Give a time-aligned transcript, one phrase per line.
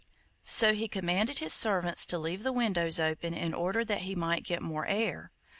[0.47, 4.43] So he commanded his servants to leave the windows open in order that he might
[4.43, 5.31] get more air.